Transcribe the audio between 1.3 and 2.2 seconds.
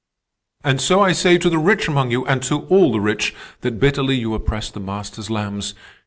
to the rich among